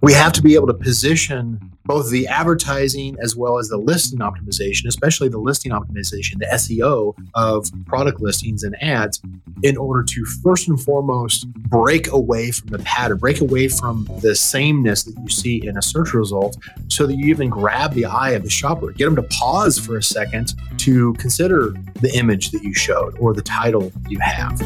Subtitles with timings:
[0.00, 4.18] we have to be able to position both the advertising as well as the listing
[4.18, 9.22] optimization, especially the listing optimization, the SEO of product listings and ads,
[9.62, 14.34] in order to first and foremost break away from the pattern, break away from the
[14.34, 16.58] sameness that you see in a search result,
[16.88, 19.96] so that you even grab the eye of the shopper, get them to pause for
[19.96, 24.60] a second to consider the image that you showed or the title you have.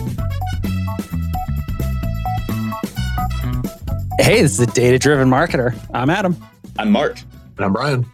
[4.22, 5.76] Hey, this is the Data Driven Marketer.
[5.92, 6.36] I'm Adam.
[6.78, 7.18] I'm Mark.
[7.56, 8.06] And I'm Brian.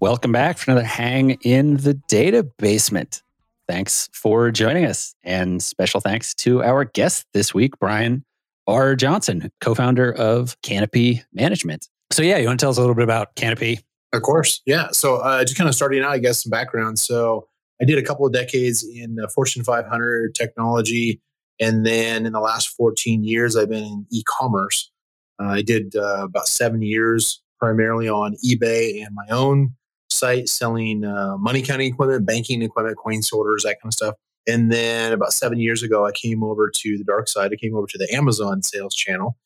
[0.00, 3.24] Welcome back for another Hang in the Data Basement.
[3.68, 5.16] Thanks for joining us.
[5.24, 8.24] And special thanks to our guest this week, Brian
[8.68, 8.94] R.
[8.94, 11.88] Johnson, co founder of Canopy Management.
[12.12, 13.80] So, yeah, you want to tell us a little bit about Canopy?
[14.12, 14.62] Of course.
[14.66, 14.90] Yeah.
[14.92, 17.00] So, uh, just kind of starting out, I guess, some background.
[17.00, 17.48] So,
[17.82, 21.20] I did a couple of decades in uh, Fortune 500 technology.
[21.58, 24.92] And then in the last 14 years, I've been in e commerce.
[25.40, 29.74] Uh, I did uh, about seven years primarily on eBay and my own
[30.10, 34.14] site selling uh, money counting equipment, banking equipment, coin sorters, that kind of stuff.
[34.46, 37.52] And then about seven years ago, I came over to the dark side.
[37.52, 39.36] I came over to the Amazon sales channel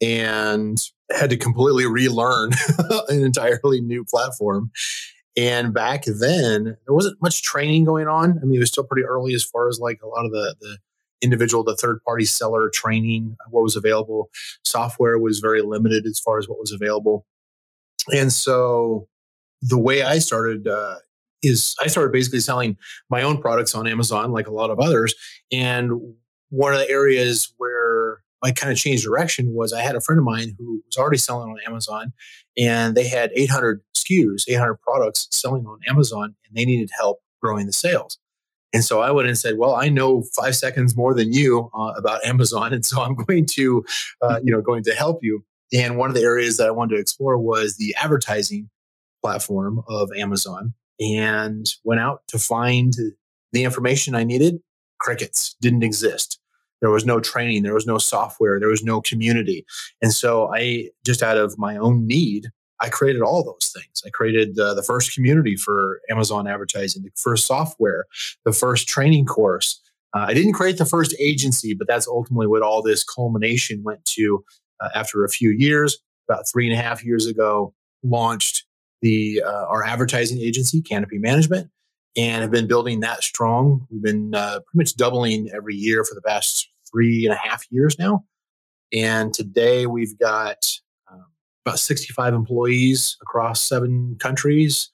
[0.00, 0.78] and
[1.10, 2.52] had to completely relearn
[3.08, 4.70] an entirely new platform.
[5.36, 8.38] And back then, there wasn't much training going on.
[8.42, 10.56] I mean, it was still pretty early as far as like a lot of the,
[10.60, 10.78] the
[11.22, 14.30] individual the third party seller training what was available.
[14.64, 17.26] Software was very limited as far as what was available.
[18.12, 19.08] And so
[19.60, 20.96] the way i started uh,
[21.42, 22.76] is i started basically selling
[23.10, 25.14] my own products on amazon like a lot of others.
[25.50, 26.14] And
[26.50, 30.18] one of the areas where I kind of changed direction was I had a friend
[30.18, 32.12] of mine who was already selling on Amazon
[32.56, 37.66] and they had 800 SKUs, 800 products selling on Amazon and they needed help growing
[37.66, 38.18] the sales.
[38.72, 41.92] And so I went and said, "Well, I know five seconds more than you uh,
[41.96, 43.84] about Amazon, and so I'm going to,
[44.22, 46.96] uh, you know, going to help you." And one of the areas that I wanted
[46.96, 48.70] to explore was the advertising
[49.22, 52.94] platform of Amazon, and went out to find
[53.52, 54.60] the information I needed.
[55.00, 56.38] Crickets didn't exist.
[56.80, 57.62] There was no training.
[57.62, 58.60] There was no software.
[58.60, 59.64] There was no community.
[60.02, 62.50] And so I, just out of my own need,
[62.80, 64.02] I created all those things.
[64.06, 68.06] I created uh, the first community for Amazon advertising, the first software,
[68.44, 69.80] the first training course.
[70.14, 74.04] Uh, I didn't create the first agency, but that's ultimately what all this culmination went
[74.06, 74.44] to
[74.80, 75.98] uh, after a few years.
[76.28, 78.64] About three and a half years ago, launched
[79.00, 81.70] the uh, our advertising agency, Canopy Management,
[82.16, 83.86] and have been building that strong.
[83.90, 87.64] We've been uh, pretty much doubling every year for the past three and a half
[87.70, 88.24] years now.
[88.92, 90.70] And today we've got
[91.68, 94.90] about 65 employees across seven countries,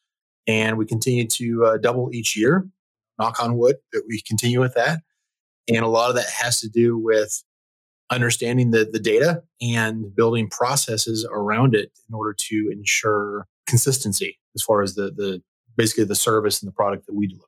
[0.47, 2.69] and we continue to uh, double each year.
[3.19, 5.01] Knock on wood that we continue with that.
[5.69, 7.45] And a lot of that has to do with
[8.11, 14.62] understanding the, the data and building processes around it in order to ensure consistency as
[14.62, 15.41] far as the, the
[15.77, 17.47] basically the service and the product that we deliver.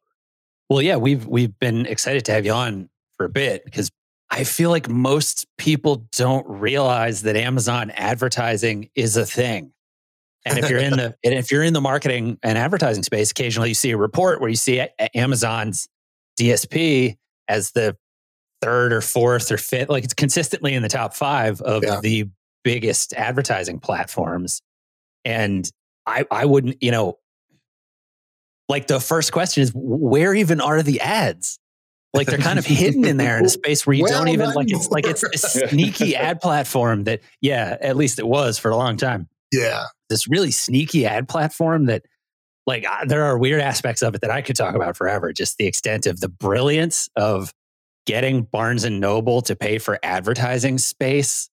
[0.70, 3.90] Well, yeah, we've we've been excited to have you on for a bit because
[4.36, 9.72] I feel like most people don't realize that Amazon advertising is a thing.
[10.44, 13.70] And if you're in the and if you're in the marketing and advertising space, occasionally
[13.70, 15.88] you see a report where you see Amazon's
[16.38, 17.16] DSP
[17.48, 17.96] as the
[18.60, 22.00] third or fourth or fifth, like it's consistently in the top five of yeah.
[22.00, 22.28] the
[22.62, 24.60] biggest advertising platforms.
[25.24, 25.68] And
[26.04, 27.18] I I wouldn't, you know,
[28.68, 31.58] like the first question is where even are the ads?
[32.14, 34.52] Like they're kind of hidden in there in a space where you well, don't even
[34.54, 38.70] like it's like it's a sneaky ad platform that yeah at least it was for
[38.70, 39.28] a long time.
[39.52, 39.84] Yeah.
[40.08, 42.04] This really sneaky ad platform that
[42.66, 45.32] like there are weird aspects of it that i could talk about forever.
[45.32, 47.52] Just the extent of the brilliance of
[48.06, 51.50] getting barnes and noble to pay for advertising space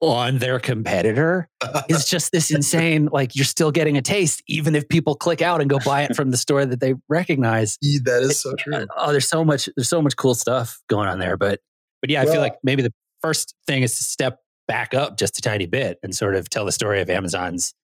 [0.00, 1.48] on their competitor
[1.88, 5.60] is just this insane like you're still getting a taste even if people click out
[5.60, 7.78] and go buy it from the store that they recognize.
[8.04, 8.86] That is so uh, true.
[8.96, 11.60] oh there's so much there's so much cool stuff going on there but
[12.00, 12.92] but yeah i well, feel like maybe the
[13.22, 16.64] first thing is to step back up just a tiny bit and sort of tell
[16.64, 17.74] the story of amazon's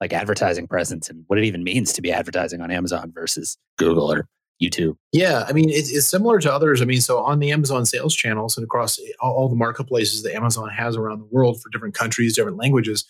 [0.00, 4.10] like advertising presence and what it even means to be advertising on amazon versus google
[4.10, 4.26] or
[4.60, 4.96] YouTube?
[5.12, 6.82] Yeah, I mean, it's, it's similar to others.
[6.82, 10.34] I mean, so on the Amazon sales channels and across all, all the marketplaces that
[10.34, 13.04] Amazon has around the world for different countries, different languages,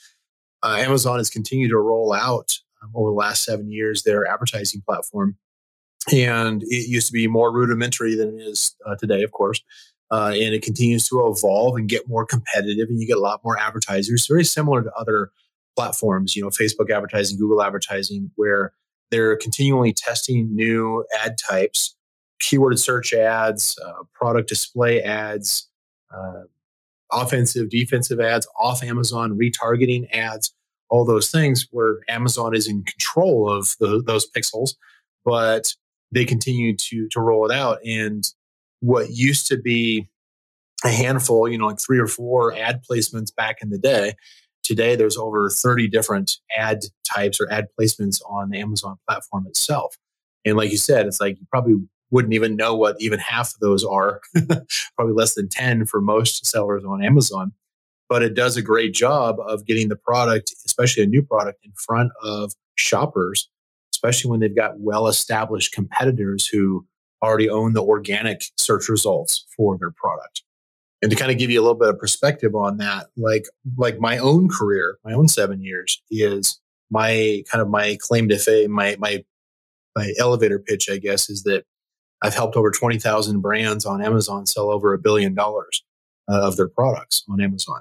[0.62, 4.82] uh, Amazon has continued to roll out um, over the last seven years their advertising
[4.86, 5.36] platform.
[6.12, 9.62] And it used to be more rudimentary than it is uh, today, of course.
[10.10, 13.44] Uh, and it continues to evolve and get more competitive, and you get a lot
[13.44, 14.26] more advertisers.
[14.26, 15.30] Very similar to other
[15.76, 18.72] platforms, you know, Facebook advertising, Google advertising, where
[19.10, 21.96] they're continually testing new ad types,
[22.40, 25.68] keyword search ads, uh, product display ads,
[26.14, 26.42] uh,
[27.12, 30.52] offensive, defensive ads, off Amazon, retargeting ads,
[30.90, 34.74] all those things where Amazon is in control of the, those pixels,
[35.24, 35.74] but
[36.12, 37.78] they continue to to roll it out.
[37.84, 38.24] And
[38.80, 40.08] what used to be
[40.84, 44.14] a handful, you know, like three or four ad placements back in the day,
[44.68, 46.80] today there's over 30 different ad
[47.10, 49.96] types or ad placements on the Amazon platform itself.
[50.44, 51.76] And like you said, it's like you probably
[52.10, 54.20] wouldn't even know what even half of those are,
[54.96, 57.52] probably less than 10 for most sellers on Amazon.
[58.10, 61.72] But it does a great job of getting the product, especially a new product, in
[61.72, 63.48] front of shoppers,
[63.94, 66.86] especially when they've got well established competitors who
[67.22, 70.42] already own the organic search results for their product.
[71.00, 73.44] And to kind of give you a little bit of perspective on that, like
[73.76, 76.60] like my own career, my own seven years is
[76.90, 79.24] my kind of my claim to fame, my my
[79.96, 81.64] my elevator pitch, I guess, is that
[82.22, 85.84] I've helped over twenty thousand brands on Amazon sell over a billion dollars
[86.30, 87.80] uh, of their products on Amazon,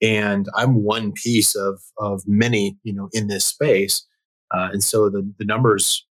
[0.00, 4.06] and I'm one piece of of many, you know, in this space,
[4.54, 6.06] uh, and so the the numbers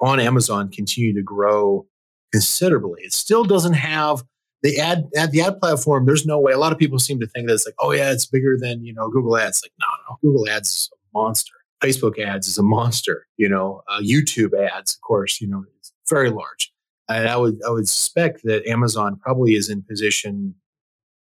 [0.00, 1.86] on Amazon continue to grow
[2.32, 3.02] considerably.
[3.02, 4.24] It still doesn't have
[4.64, 6.06] the ad at the ad platform.
[6.06, 6.52] There's no way.
[6.52, 8.82] A lot of people seem to think that it's like, oh yeah, it's bigger than
[8.82, 9.62] you know Google Ads.
[9.62, 11.52] Like no, no, Google Ads is a monster.
[11.82, 13.26] Facebook ads is a monster.
[13.36, 16.72] You know, uh, YouTube ads, of course, you know, it's very large.
[17.10, 20.54] And I would I would suspect that Amazon probably is in position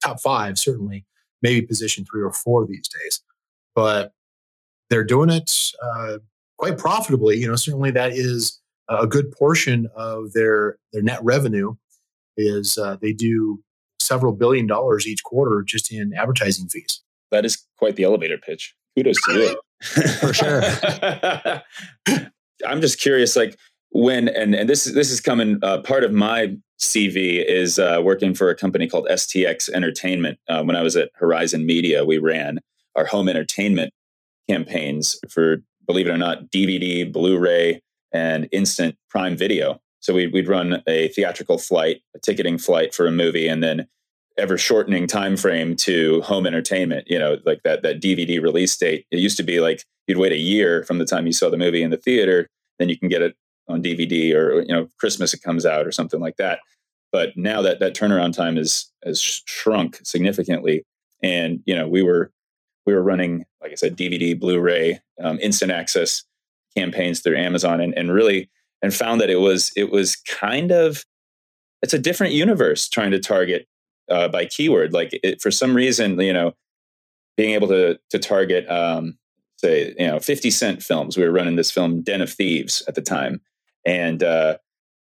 [0.05, 1.07] top five, certainly,
[1.41, 3.23] maybe position three or four these days.
[3.75, 4.13] But
[4.91, 6.19] they're doing it uh,
[6.59, 7.39] quite profitably.
[7.39, 8.61] You know, certainly that is
[8.91, 11.75] a good portion of their their net revenue
[12.37, 13.63] is uh, they do
[13.99, 17.03] several billion dollars each quarter just in advertising fees.
[17.31, 18.75] That is quite the elevator pitch.
[18.97, 19.61] Kudos to you.
[20.21, 20.63] For sure.
[22.67, 23.59] I'm just curious, like
[23.91, 25.59] when and and this this is coming.
[25.63, 30.39] Uh, part of my CV is uh, working for a company called STX Entertainment.
[30.49, 32.59] Uh, when I was at Horizon Media, we ran
[32.97, 33.93] our home entertainment
[34.49, 37.83] campaigns for, believe it or not, DVD, Blu-ray,
[38.13, 39.81] and instant Prime Video.
[40.01, 43.87] So we'd, we'd run a theatrical flight, a ticketing flight for a movie, and then
[44.39, 47.07] ever shortening time frame to home entertainment.
[47.09, 49.07] You know, like that that DVD release date.
[49.11, 51.57] It used to be like you'd wait a year from the time you saw the
[51.57, 52.49] movie in the theater,
[52.79, 53.37] then you can get it
[53.69, 56.61] on DVD or you know Christmas it comes out or something like that.
[57.13, 60.85] But now that that turnaround time is has shrunk significantly,
[61.23, 62.33] and you know we were
[62.87, 66.25] we were running like I said DVD, Blu-ray, um, instant access
[66.75, 68.49] campaigns through Amazon, and and really
[68.83, 71.05] and found that it was it was kind of
[71.83, 73.67] it's a different universe trying to target
[74.11, 74.93] uh, by keyword.
[74.93, 76.53] Like it, for some reason, you know,
[77.37, 79.19] being able to to target, um,
[79.57, 81.17] say, you know, fifty cent films.
[81.17, 83.41] We were running this film Den of Thieves at the time,
[83.87, 84.59] and uh,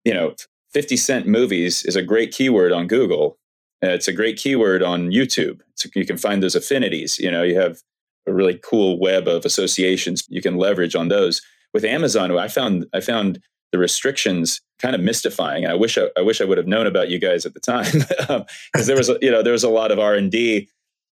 [0.04, 0.36] you know,
[0.72, 3.38] fifty cent movies is a great keyword on Google.
[3.84, 5.60] Uh, it's a great keyword on YouTube.
[5.75, 7.20] So you can find those affinities.
[7.20, 7.81] You know, you have
[8.25, 11.42] a really cool web of associations you can leverage on those.
[11.74, 13.42] With Amazon, I found I found
[13.74, 15.66] the restrictions kind of mystifying.
[15.66, 17.92] I wish I, I, wish I would have known about you guys at the time
[17.92, 18.46] because um,
[18.86, 20.70] there was you know there was a lot of R and D,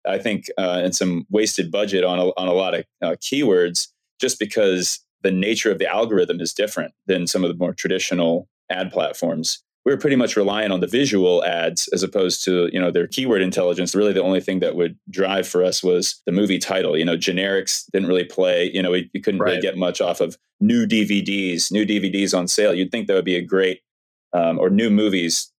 [0.07, 3.89] I think, uh, and some wasted budget on a, on a lot of uh, keywords
[4.21, 8.47] just because the nature of the algorithm is different than some of the more traditional
[8.71, 12.81] ad platforms we were pretty much relying on the visual ads as opposed to you
[12.81, 13.94] know their keyword intelligence.
[13.94, 16.97] Really the only thing that would drive for us was the movie title.
[16.97, 19.50] You know generics didn't really play you know we, you couldn't right.
[19.50, 22.75] really get much off of new dvds new dvds on sale.
[22.75, 23.81] You'd think that would be a great
[24.33, 25.52] um, or new movies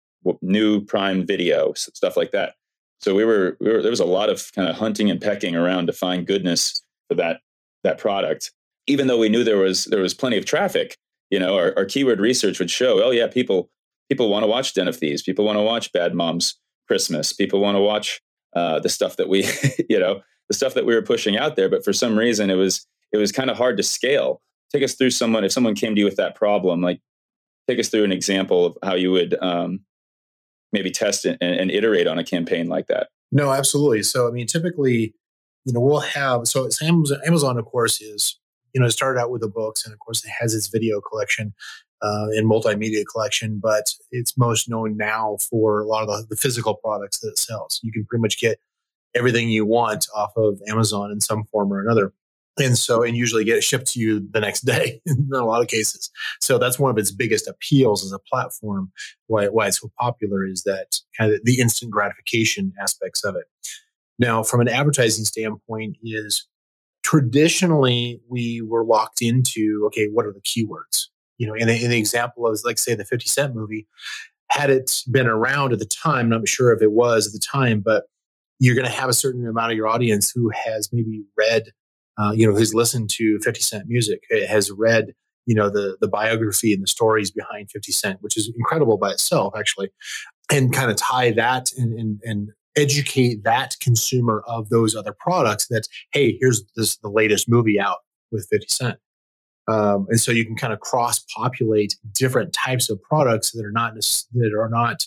[0.42, 2.54] new prime video stuff like that.
[3.00, 5.56] So we were, we were there was a lot of kind of hunting and pecking
[5.56, 7.40] around to find goodness for that
[7.85, 8.52] that product.
[8.87, 10.99] Even though we knew there was there was plenty of traffic
[11.30, 13.71] you know our, our keyword research would show oh yeah people
[14.11, 15.23] people want to watch Den of Thieves.
[15.23, 17.33] People want to watch Bad Moms Christmas.
[17.33, 18.21] People want to watch
[18.55, 19.49] uh, the stuff that we,
[19.88, 21.69] you know, the stuff that we were pushing out there.
[21.69, 24.43] But for some reason, it was it was kind of hard to scale.
[24.73, 27.00] Take us through someone if someone came to you with that problem, like
[27.69, 29.81] take us through an example of how you would um,
[30.73, 33.09] maybe test and, and iterate on a campaign like that.
[33.33, 34.02] No, absolutely.
[34.02, 35.14] So I mean, typically,
[35.64, 38.38] you know, we'll have so Amazon, Amazon, of course, is
[38.75, 41.00] you know, it started out with the books, and of course, it has its video
[41.00, 41.55] collection
[42.02, 46.37] uh, and multimedia collection, but it's most known now for a lot of the, the,
[46.37, 47.80] physical products that it sells.
[47.83, 48.59] You can pretty much get
[49.14, 52.12] everything you want off of Amazon in some form or another.
[52.59, 55.62] And so, and usually get it shipped to you the next day in a lot
[55.62, 56.11] of cases.
[56.40, 58.92] So that's one of its biggest appeals as a platform.
[59.26, 63.45] Why, why it's so popular is that kind of the instant gratification aspects of it.
[64.19, 66.47] Now, from an advertising standpoint, is
[67.02, 71.07] traditionally we were locked into okay, what are the keywords?
[71.40, 73.88] You know, in, a, in the example of like say the 50 Cent movie,
[74.50, 77.40] had it been around at the time, I'm not sure if it was at the
[77.44, 78.04] time, but
[78.59, 81.73] you're going to have a certain amount of your audience who has maybe read
[82.20, 85.14] uh, you know, has listened to 50 Cent music, has read,
[85.47, 89.11] you know, the the biography and the stories behind 50 Cent, which is incredible by
[89.11, 89.90] itself, actually,
[90.50, 95.68] and kind of tie that and, and, and educate that consumer of those other products
[95.68, 97.99] that, hey, here's this the latest movie out
[98.30, 98.99] with 50 Cent.
[99.69, 103.71] Um, and so you can kind of cross populate different types of products that are
[103.71, 105.07] not that are not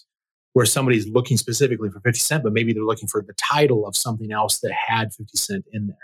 [0.54, 3.96] where somebody's looking specifically for 50 cent but maybe they're looking for the title of
[3.96, 5.98] something else that had 50 cent in there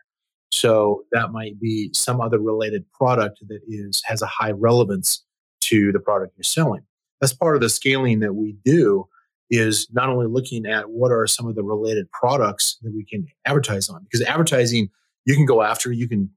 [0.51, 5.23] so that might be some other related product that is has a high relevance
[5.61, 6.81] to the product you're selling.
[7.21, 9.07] That's part of the scaling that we do
[9.49, 13.25] is not only looking at what are some of the related products that we can
[13.45, 14.89] advertise on because advertising
[15.25, 16.29] you can go after you can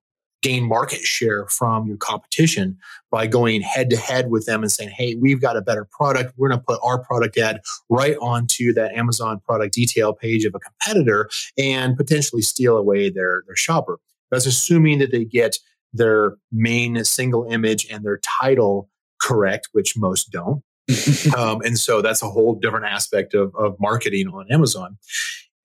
[0.42, 2.76] gain market share from your competition
[3.11, 6.34] by going head to head with them and saying hey we've got a better product.
[6.37, 10.54] We're going to put our product ad right onto that amazon product detail page of
[10.54, 13.99] a competitor and potentially steal away their, their shopper.
[14.30, 15.58] That's assuming that they get
[15.92, 18.88] their main single image and their title
[19.20, 20.62] correct which most don't.
[21.37, 24.99] Um, and so that's a whole different aspect of, of marketing on Amazon.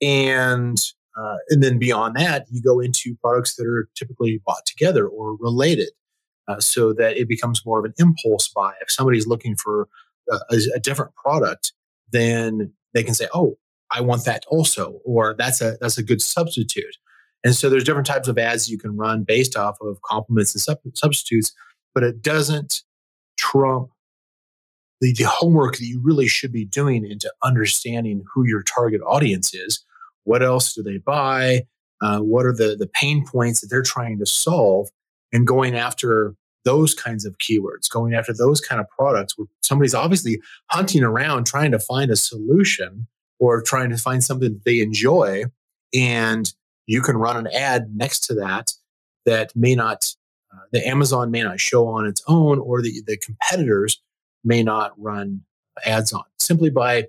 [0.02, 0.78] And
[1.18, 5.36] uh, and then beyond that, you go into products that are typically bought together or
[5.38, 5.90] related,
[6.48, 8.74] uh, so that it becomes more of an impulse buy.
[8.82, 9.88] If somebody's looking for
[10.30, 11.74] a, a, different product,
[12.12, 13.58] then they can say, "Oh,
[13.92, 16.98] I want that also," or "That's a that's a good substitute."
[17.44, 20.62] And so there's different types of ads you can run based off of complements and
[20.62, 21.54] sub- substitutes,
[21.94, 22.84] but it doesn't
[23.38, 23.90] trump
[25.02, 29.54] the, the homework that you really should be doing into understanding who your target audience
[29.54, 29.84] is.
[30.28, 31.62] What else do they buy?
[32.02, 34.90] Uh, what are the, the pain points that they're trying to solve?
[35.32, 39.94] And going after those kinds of keywords, going after those kind of products where somebody's
[39.94, 43.08] obviously hunting around trying to find a solution
[43.40, 45.46] or trying to find something that they enjoy.
[45.94, 46.54] And
[46.88, 48.74] you can run an ad next to that
[49.26, 50.14] that may not,
[50.54, 54.02] uh, the Amazon may not show on its own or the, the competitors
[54.44, 55.44] may not run
[55.86, 57.06] ads on simply by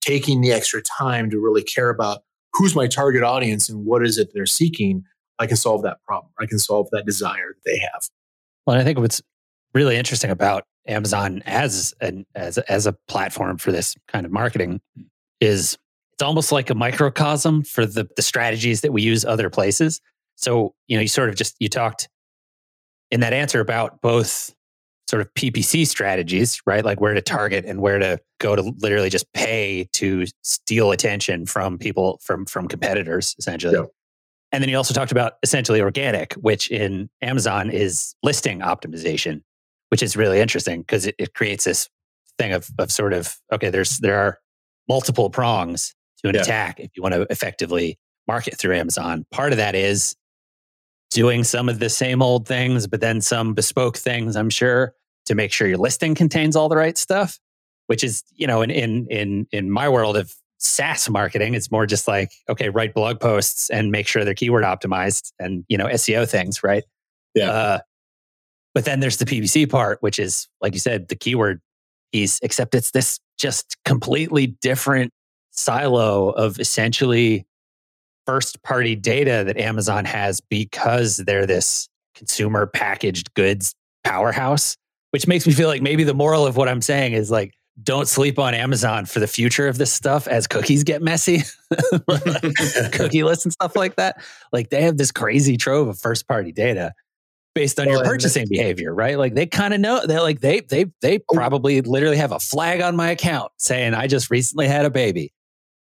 [0.00, 2.22] taking the extra time to really care about
[2.54, 5.04] who's my target audience and what is it they're seeking
[5.38, 6.32] i can solve that problem.
[6.38, 8.08] I can solve that desire that they have.
[8.66, 9.22] Well i think what's
[9.74, 14.80] really interesting about amazon as an as, as a platform for this kind of marketing
[15.40, 15.76] is
[16.12, 20.00] it's almost like a microcosm for the the strategies that we use other places.
[20.36, 22.08] So you know you sort of just you talked
[23.10, 24.54] in that answer about both
[25.12, 26.86] sort of PPC strategies, right?
[26.86, 31.44] Like where to target and where to go to literally just pay to steal attention
[31.44, 33.74] from people from from competitors, essentially.
[33.74, 33.84] Yeah.
[34.52, 39.42] And then you also talked about essentially organic, which in Amazon is listing optimization,
[39.90, 41.90] which is really interesting because it, it, creates this
[42.38, 44.38] thing of of sort of okay, there's there are
[44.88, 46.40] multiple prongs to an yeah.
[46.40, 49.26] attack if you want to effectively market through Amazon.
[49.30, 50.16] Part of that is
[51.10, 54.94] doing some of the same old things, but then some bespoke things, I'm sure
[55.26, 57.38] to make sure your listing contains all the right stuff,
[57.86, 61.86] which is, you know, in in in in my world of SaaS marketing, it's more
[61.86, 65.86] just like, okay, write blog posts and make sure they're keyword optimized and, you know,
[65.86, 66.84] SEO things, right?
[67.34, 67.50] Yeah.
[67.50, 67.78] Uh,
[68.74, 71.60] but then there's the PPC part, which is, like you said, the keyword
[72.12, 75.12] piece, except it's this just completely different
[75.50, 77.44] silo of essentially
[78.24, 83.74] first party data that Amazon has because they're this consumer packaged goods
[84.04, 84.76] powerhouse
[85.12, 88.06] which makes me feel like maybe the moral of what I'm saying is like, don't
[88.06, 91.38] sleep on Amazon for the future of this stuff as cookies get messy,
[91.72, 94.22] cookieless and stuff like that.
[94.52, 96.92] Like they have this crazy trove of first party data
[97.54, 99.18] based on well, your purchasing behavior, right?
[99.18, 101.34] Like they kind of know they're like they they they oh.
[101.34, 105.32] probably literally have a flag on my account saying I just recently had a baby,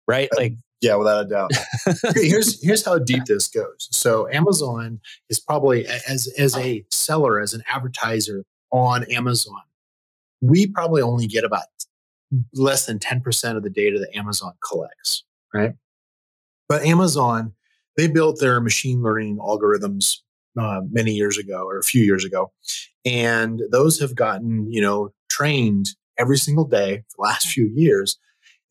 [0.07, 0.29] right?
[0.33, 1.51] Uh, like yeah, without a doubt.
[2.15, 3.89] here's here's how deep this goes.
[3.91, 4.99] So Amazon
[5.29, 9.61] is probably as as a seller, as an advertiser, on Amazon,
[10.41, 11.65] we probably only get about
[12.53, 15.23] less than 10% of the data that Amazon collects,
[15.53, 15.73] right?
[16.67, 17.53] But Amazon,
[17.97, 20.17] they built their machine learning algorithms
[20.59, 22.51] uh, many years ago or a few years ago.
[23.05, 28.17] And those have gotten, you know, trained every single day for the last few years.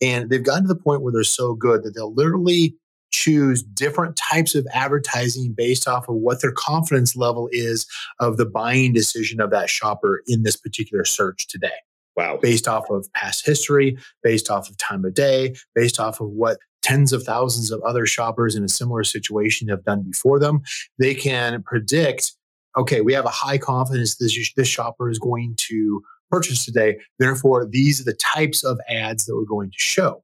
[0.00, 2.76] And they've gotten to the point where they're so good that they'll literally
[3.10, 7.86] choose different types of advertising based off of what their confidence level is
[8.20, 11.70] of the buying decision of that shopper in this particular search today.
[12.16, 12.38] Wow.
[12.42, 16.58] Based off of past history, based off of time of day, based off of what
[16.82, 20.62] tens of thousands of other shoppers in a similar situation have done before them,
[20.98, 22.32] they can predict
[22.76, 26.98] okay, we have a high confidence this, this shopper is going to purchase today.
[27.18, 30.22] Therefore, these are the types of ads that we're going to show.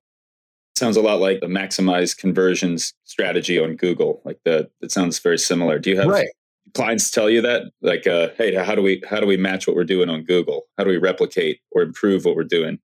[0.76, 4.20] Sounds a lot like the maximize conversions strategy on Google.
[4.24, 5.78] Like the it sounds very similar.
[5.78, 6.28] Do you have right.
[6.74, 7.70] clients tell you that?
[7.80, 10.62] Like, uh, hey, how do we how do we match what we're doing on Google?
[10.76, 12.78] How do we replicate or improve what we're doing?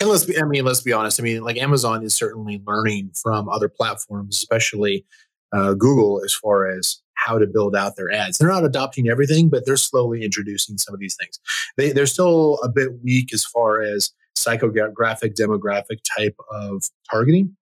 [0.00, 1.20] And let's be, I mean, let's be honest.
[1.20, 5.04] I mean, like Amazon is certainly learning from other platforms, especially
[5.52, 8.38] uh, Google, as far as how to build out their ads.
[8.38, 11.38] They're not adopting everything, but they're slowly introducing some of these things.
[11.76, 14.10] They, they're still a bit weak as far as
[14.44, 17.56] psychographic, demographic type of targeting,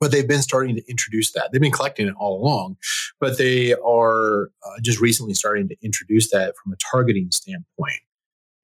[0.00, 1.50] but they've been starting to introduce that.
[1.52, 2.76] They've been collecting it all along,
[3.20, 8.00] but they are uh, just recently starting to introduce that from a targeting standpoint.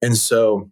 [0.03, 0.71] And so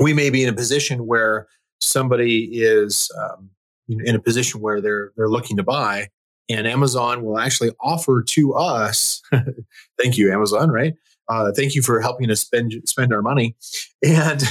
[0.00, 1.46] we may be in a position where
[1.80, 3.50] somebody is um,
[3.88, 6.08] in a position where they're they're looking to buy,
[6.48, 9.22] and Amazon will actually offer to us,
[9.98, 10.94] thank you, Amazon, right?
[11.28, 13.56] Uh, thank you for helping us spend spend our money,
[14.02, 14.42] and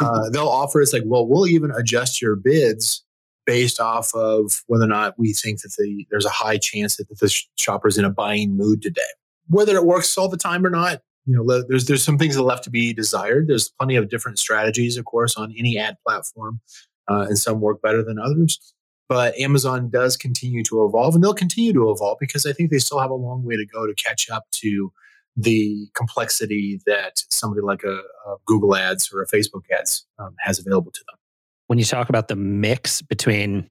[0.00, 3.04] uh, they'll offer us like, well, we'll even adjust your bids
[3.46, 7.08] based off of whether or not we think that the, there's a high chance that
[7.08, 9.00] the shopper's in a buying mood today.
[9.48, 12.42] Whether it works all the time or not, you know there's there's some things that
[12.42, 16.60] left to be desired there's plenty of different strategies of course on any ad platform
[17.08, 18.74] uh, and some work better than others
[19.08, 22.78] but amazon does continue to evolve and they'll continue to evolve because i think they
[22.78, 24.90] still have a long way to go to catch up to
[25.38, 30.58] the complexity that somebody like a, a google ads or a facebook ads um, has
[30.58, 31.16] available to them.
[31.68, 33.68] When you talk about the mix between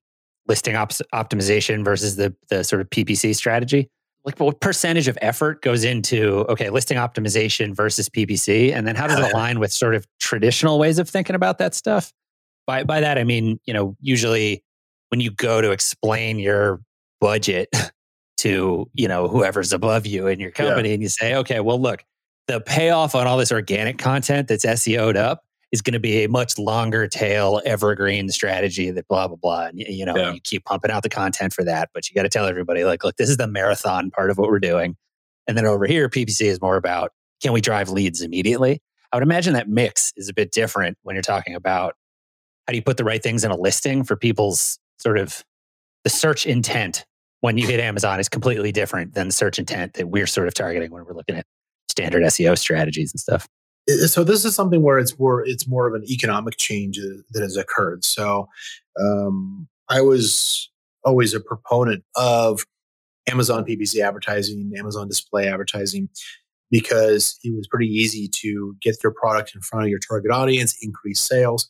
[0.47, 3.89] listing op- optimization versus the the sort of ppc strategy
[4.23, 9.07] like what percentage of effort goes into okay listing optimization versus ppc and then how
[9.07, 12.13] does it align with sort of traditional ways of thinking about that stuff?
[12.65, 14.63] By by that i mean you know usually
[15.09, 16.81] when you go to explain your
[17.19, 17.69] budget
[18.37, 20.93] to you know whoever's above you in your company yeah.
[20.93, 22.03] and you say okay well look
[22.47, 26.29] the payoff on all this organic content that's seo'd up is going to be a
[26.29, 30.31] much longer tail evergreen strategy that blah blah blah and you know yeah.
[30.31, 33.03] you keep pumping out the content for that but you got to tell everybody like
[33.03, 34.95] look this is the marathon part of what we're doing
[35.47, 38.79] and then over here ppc is more about can we drive leads immediately
[39.11, 41.95] i would imagine that mix is a bit different when you're talking about
[42.67, 45.43] how do you put the right things in a listing for people's sort of
[46.03, 47.05] the search intent
[47.41, 50.53] when you hit amazon is completely different than the search intent that we're sort of
[50.53, 51.45] targeting when we're looking at
[51.89, 53.47] standard seo strategies and stuff
[54.07, 57.55] so this is something where it's more it's more of an economic change that has
[57.55, 58.03] occurred.
[58.03, 58.49] So
[58.99, 60.69] um, I was
[61.05, 62.65] always a proponent of
[63.29, 66.09] Amazon PPC advertising, Amazon display advertising,
[66.69, 70.77] because it was pretty easy to get your product in front of your target audience,
[70.81, 71.69] increase sales.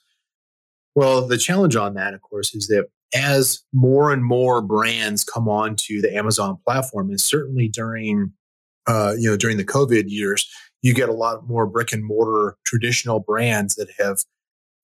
[0.95, 5.47] Well, the challenge on that, of course, is that as more and more brands come
[5.47, 8.33] onto the Amazon platform, and certainly during
[8.87, 10.49] uh, you know during the COVID years,
[10.81, 14.19] you get a lot more brick and mortar traditional brands that have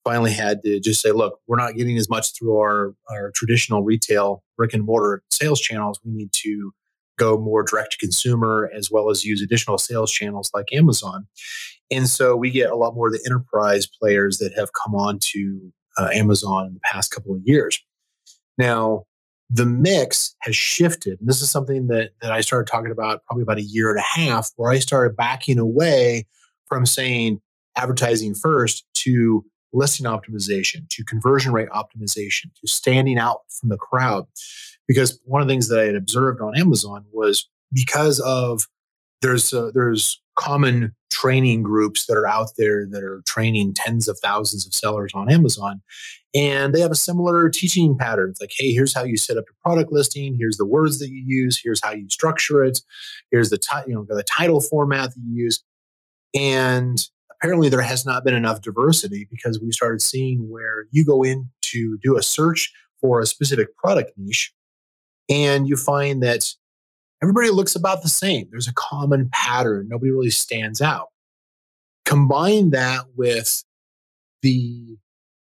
[0.04, 3.82] finally had to just say, look, we're not getting as much through our, our traditional
[3.82, 5.98] retail brick and mortar sales channels.
[6.04, 6.72] We need to
[7.18, 11.26] go more direct to consumer as well as use additional sales channels like Amazon.
[11.90, 15.18] And so we get a lot more of the enterprise players that have come on
[15.32, 17.80] to uh, Amazon in the past couple of years.
[18.58, 19.04] Now,
[19.50, 21.20] the mix has shifted.
[21.20, 23.98] And this is something that, that I started talking about probably about a year and
[23.98, 26.26] a half, where I started backing away
[26.66, 27.40] from saying
[27.76, 34.26] advertising first to listing optimization, to conversion rate optimization, to standing out from the crowd.
[34.86, 38.66] Because one of the things that I had observed on Amazon was because of
[39.20, 44.18] there's a, there's common training groups that are out there that are training tens of
[44.18, 45.80] thousands of sellers on Amazon.
[46.34, 48.30] And they have a similar teaching pattern.
[48.30, 50.36] It's like, hey, here's how you set up your product listing.
[50.38, 51.60] Here's the words that you use.
[51.62, 52.80] Here's how you structure it.
[53.30, 55.62] Here's the, you know, the title format that you use.
[56.34, 56.98] And
[57.30, 61.50] apparently there has not been enough diversity because we started seeing where you go in
[61.62, 64.52] to do a search for a specific product niche
[65.28, 66.46] and you find that
[67.24, 68.46] everybody looks about the same.
[68.50, 69.88] There's a common pattern.
[69.88, 71.08] Nobody really stands out.
[72.04, 73.64] Combine that with
[74.42, 74.98] the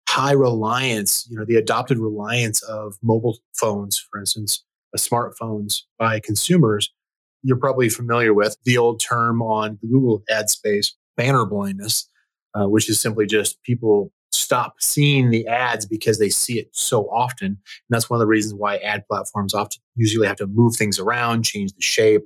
[0.09, 4.63] high reliance, you know, the adopted reliance of mobile phones, for instance,
[4.95, 6.93] uh, smartphones by consumers.
[7.43, 12.09] You're probably familiar with the old term on the Google ad space, banner blindness,
[12.55, 17.05] uh, which is simply just people stop seeing the ads because they see it so
[17.11, 17.47] often.
[17.47, 20.99] And that's one of the reasons why ad platforms often usually have to move things
[20.99, 22.23] around, change the shape,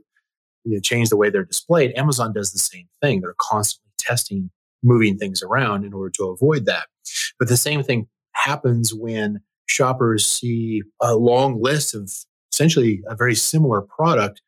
[0.64, 1.92] you know, change the way they're displayed.
[1.97, 3.21] Amazon does the same thing.
[3.21, 4.51] They're constantly testing
[4.83, 6.87] moving things around in order to avoid that.
[7.38, 12.11] But the same thing happens when shoppers see a long list of
[12.53, 14.40] essentially a very similar product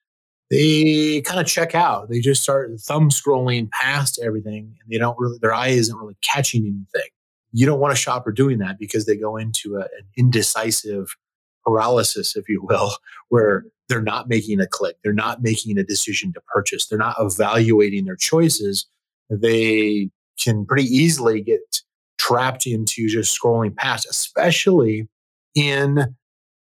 [0.50, 2.10] they kind of check out.
[2.10, 6.16] They just start thumb scrolling past everything and they don't really, their eye isn't really
[6.22, 7.10] catching anything.
[7.52, 11.16] You don't want a shopper doing that because they go into a, an indecisive
[11.64, 12.92] paralysis, if you will,
[13.28, 17.16] where they're not making a click, they're not making a decision to purchase, they're not
[17.18, 18.86] evaluating their choices.
[19.28, 20.10] They
[20.40, 21.82] can pretty easily get
[22.18, 25.08] trapped into just scrolling past, especially
[25.54, 26.16] in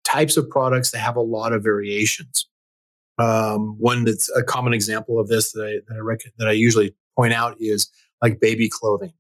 [0.04, 2.48] types of products that have a lot of variations.
[3.20, 6.52] Um, one that's a common example of this that I, that I, rec- that I
[6.52, 7.88] usually point out is
[8.22, 9.14] like baby clothing.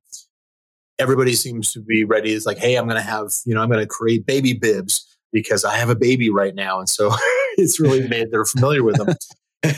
[1.03, 2.31] Everybody seems to be ready.
[2.31, 5.05] It's like, hey, I'm going to have, you know, I'm going to create baby bibs
[5.33, 6.79] because I have a baby right now.
[6.79, 7.11] And so
[7.57, 9.13] it's really made, they're familiar with them.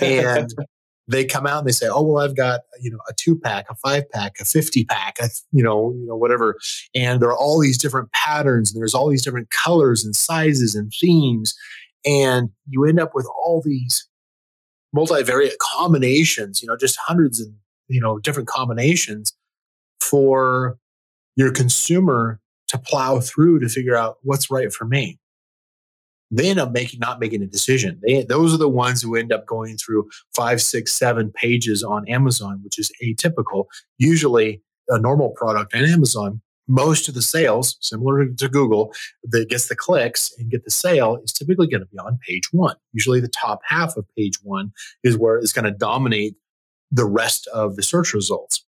[0.01, 0.53] and
[1.07, 3.65] they come out and they say, "Oh well, I've got you know a two pack,
[3.69, 6.57] a five pack, a fifty pack, a, you know, you know whatever."
[6.95, 10.73] And there are all these different patterns, and there's all these different colors and sizes
[10.73, 11.53] and themes,
[12.05, 14.07] and you end up with all these
[14.95, 16.61] multivariate combinations.
[16.61, 17.53] You know, just hundreds and
[17.87, 19.31] you know different combinations
[19.99, 20.77] for
[21.35, 25.19] your consumer to plow through to figure out what's right for me
[26.31, 27.99] they end up making not making a decision.
[28.05, 32.07] They those are the ones who end up going through five, six, seven pages on
[32.07, 33.65] Amazon, which is atypical.
[33.97, 38.91] Usually, a normal product on Amazon, most of the sales, similar to Google,
[39.23, 42.51] that gets the clicks and get the sale is typically going to be on page
[42.51, 42.75] one.
[42.91, 44.71] Usually, the top half of page one
[45.03, 46.35] is where it's going to dominate
[46.91, 48.63] the rest of the search results.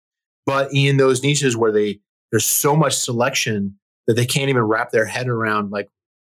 [0.45, 1.99] But in those niches where they
[2.33, 5.87] there's so much selection that they can't even wrap their head around like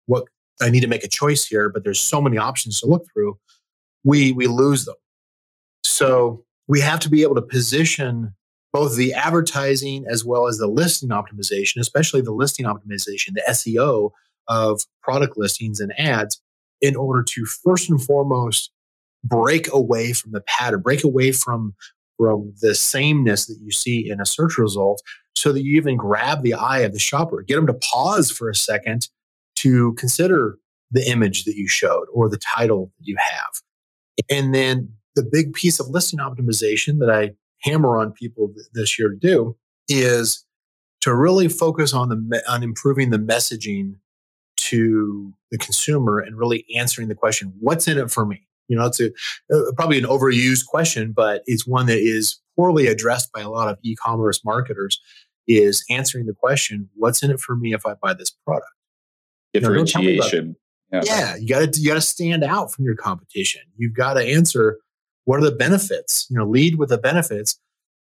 [0.05, 0.25] what
[0.61, 3.39] I need to make a choice here, but there's so many options to look through,
[4.05, 4.95] we we lose them.
[5.85, 8.35] So we have to be able to position
[8.75, 14.11] both the advertising as well as the listing optimization, especially the listing optimization, the SEO
[14.49, 16.43] of product listings and ads,
[16.83, 18.71] in order to first and foremost
[19.25, 21.75] break away from the pattern, break away from
[22.19, 25.03] from the sameness that you see in a search result
[25.35, 28.49] so that you even grab the eye of the shopper, get them to pause for
[28.49, 29.09] a second
[29.57, 30.59] to consider
[30.91, 33.51] the image that you showed or the title that you have.
[34.31, 38.99] And then the big piece of listing optimization that I hammer on people th- this
[38.99, 39.57] year to do
[39.89, 40.45] is
[41.01, 43.95] to really focus on the on improving the messaging
[44.57, 48.87] to the consumer and really answering the question what's in it for me you know
[48.87, 49.09] it's a,
[49.53, 53.69] uh, probably an overused question but it's one that is poorly addressed by a lot
[53.69, 55.01] of e-commerce marketers
[55.49, 58.71] is answering the question what's in it for me if i buy this product
[59.61, 60.57] differentiation.
[60.93, 61.19] You know, yeah.
[61.19, 63.63] yeah, you got to you got to stand out from your competition.
[63.77, 64.79] You've got to answer
[65.25, 66.27] what are the benefits.
[66.31, 67.59] You know, lead with the benefits.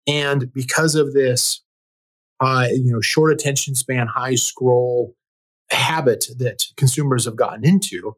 [0.05, 1.63] And because of this,
[2.41, 5.15] uh, you know, short attention span, high scroll
[5.69, 8.15] habit that consumers have gotten into,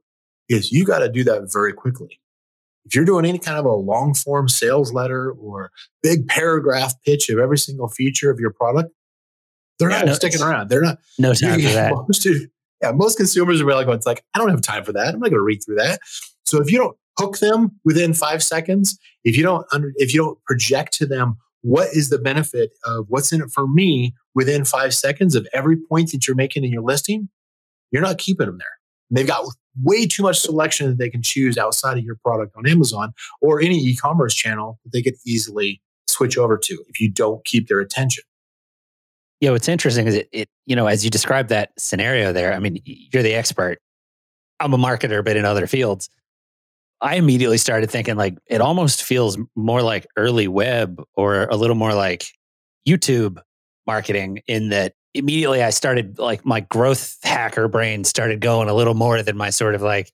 [0.50, 2.20] is you got to do that very quickly.
[2.86, 5.72] If you're doing any kind of a long form sales letter or
[6.04, 8.92] big paragraph pitch of every single feature of your product,
[9.80, 10.70] they're yeah, not no, sticking around.
[10.70, 11.00] They're not.
[11.18, 11.92] No time for that.
[11.92, 12.28] Most,
[12.82, 15.14] yeah, most consumers are really going, it's like, I don't have time for that.
[15.14, 16.00] I'm not going to read through that.
[16.46, 20.22] So if you don't hook them within five seconds, if you don't under, if you
[20.22, 24.64] don't project to them what is the benefit of what's in it for me within
[24.64, 27.28] five seconds of every point that you're making in your listing,
[27.92, 28.68] you're not keeping them there.
[29.12, 29.46] They've got
[29.82, 33.62] way too much selection that they can choose outside of your product on Amazon or
[33.62, 37.80] any e-commerce channel that they could easily switch over to if you don't keep their
[37.80, 38.24] attention.
[39.42, 42.60] Yeah, what's interesting is it, it, you know, as you describe that scenario there, I
[42.60, 43.80] mean, you're the expert.
[44.60, 46.10] I'm a marketer, but in other fields.
[47.02, 51.76] I immediately started thinking like it almost feels more like early web or a little
[51.76, 52.26] more like
[52.88, 53.38] YouTube
[53.88, 58.94] marketing in that immediately I started like my growth hacker brain started going a little
[58.94, 60.12] more than my sort of like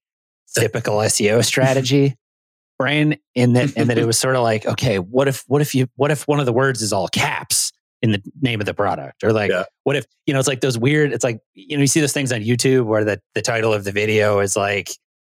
[0.56, 2.18] typical SEO strategy
[2.78, 5.76] brain in that and that it was sort of like okay what if what if
[5.76, 8.74] you what if one of the words is all caps in the name of the
[8.74, 9.64] product or like yeah.
[9.84, 12.12] what if you know it's like those weird it's like you know you see those
[12.12, 14.90] things on youtube where the, the title of the video is like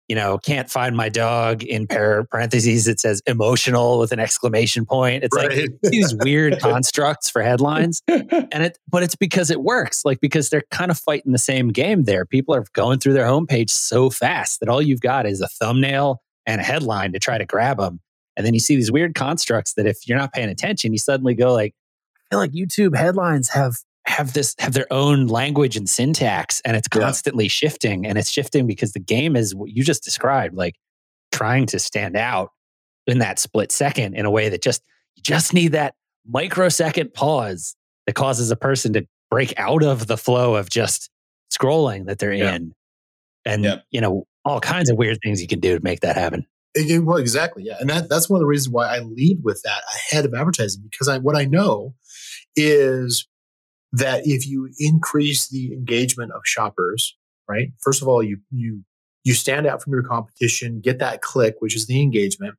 [0.08, 5.24] you know can't find my dog in parentheses it says emotional with an exclamation point.
[5.24, 5.56] It's right.
[5.56, 8.02] like these weird constructs for headlines.
[8.08, 11.68] And it but it's because it works like because they're kind of fighting the same
[11.68, 12.24] game there.
[12.24, 16.22] People are going through their homepage so fast that all you've got is a thumbnail
[16.46, 18.00] and a headline to try to grab them
[18.36, 21.34] and then you see these weird constructs that if you're not paying attention you suddenly
[21.34, 21.74] go like
[22.30, 26.76] I feel like YouTube headlines have have this have their own language and syntax and
[26.76, 27.50] it's constantly yeah.
[27.50, 30.76] shifting and it's shifting because the game is what you just described like
[31.32, 32.50] trying to stand out
[33.06, 34.82] in that split second in a way that just
[35.16, 35.94] you just need that
[36.26, 41.10] microsecond pause that causes a person to break out of the flow of just
[41.52, 42.54] scrolling that they're yeah.
[42.54, 42.72] in
[43.44, 43.76] and yeah.
[43.90, 46.46] you know all kinds of weird things you can do to make that happen
[47.00, 49.82] well exactly yeah and that, that's one of the reasons why i lead with that
[49.94, 51.94] ahead of advertising because I, what i know
[52.54, 53.26] is
[53.96, 57.16] that if you increase the engagement of shoppers,
[57.48, 57.70] right?
[57.80, 58.84] First of all, you you
[59.24, 62.54] you stand out from your competition, get that click, which is the engagement.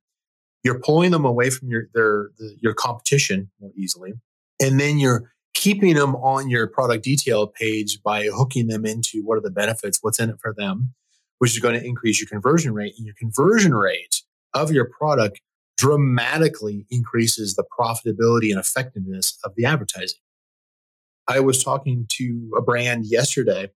[0.63, 4.13] You're pulling them away from your their the, your competition more easily,
[4.62, 9.38] and then you're keeping them on your product detail page by hooking them into what
[9.38, 10.93] are the benefits, what's in it for them,
[11.39, 12.93] which is going to increase your conversion rate.
[12.97, 14.23] And your conversion rate
[14.54, 15.39] of your product
[15.78, 20.19] dramatically increases the profitability and effectiveness of the advertising.
[21.28, 23.72] I was talking to a brand yesterday,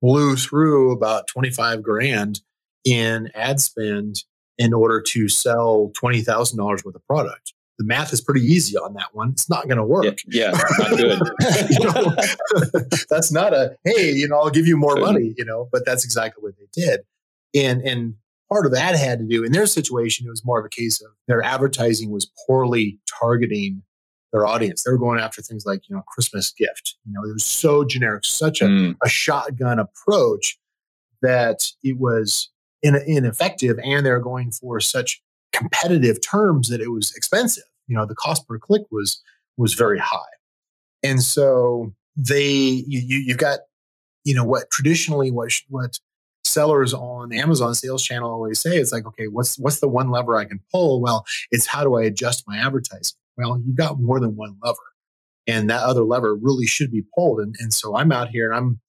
[0.00, 2.40] blew through about 25 grand
[2.84, 4.22] in ad spend
[4.58, 7.54] in order to sell $20,000 worth of product.
[7.78, 9.30] The math is pretty easy on that one.
[9.30, 10.18] It's not going to work.
[10.26, 11.18] Yeah, yeah not good.
[11.80, 12.80] know,
[13.10, 16.04] that's not a, hey, you know, I'll give you more money, you know, but that's
[16.04, 17.00] exactly what they did.
[17.54, 18.14] And, and
[18.50, 21.00] part of that had to do in their situation, it was more of a case
[21.00, 23.82] of their advertising was poorly targeting
[24.32, 24.82] their audience.
[24.82, 26.96] They were going after things like, you know, Christmas gift.
[27.04, 28.96] You know, it was so generic, such a, mm.
[29.04, 30.58] a shotgun approach
[31.22, 32.50] that it was
[32.82, 33.78] in, ineffective.
[33.82, 37.64] And they were going for such competitive terms that it was expensive.
[37.86, 39.20] You know, the cost per click was
[39.56, 40.18] was very high.
[41.02, 42.44] And so they
[42.86, 43.60] you, you you've got,
[44.24, 45.98] you know, what traditionally what what
[46.44, 50.36] sellers on Amazon sales channel always say it's like, okay, what's what's the one lever
[50.36, 51.00] I can pull?
[51.00, 53.16] Well, it's how do I adjust my advertising?
[53.40, 54.76] Well, you've got more than one lever.
[55.46, 57.40] And that other lever really should be pulled.
[57.40, 58.80] And, and so I'm out here and I'm,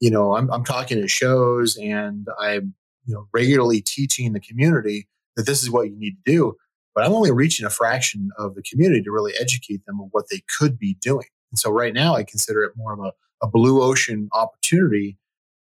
[0.00, 2.74] you know, I'm, I'm talking at shows and I'm,
[3.06, 6.56] you know, regularly teaching the community that this is what you need to do.
[6.94, 10.26] But I'm only reaching a fraction of the community to really educate them on what
[10.30, 11.26] they could be doing.
[11.50, 13.12] And so right now I consider it more of a,
[13.42, 15.16] a blue ocean opportunity